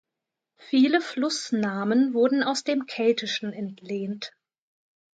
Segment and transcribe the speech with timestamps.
[0.57, 4.33] Viele Flussnamen wurden aus dem Keltischen entlehnt.